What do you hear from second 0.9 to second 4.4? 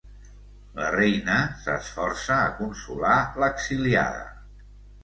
reina s'esforça a consolar l'exiliada.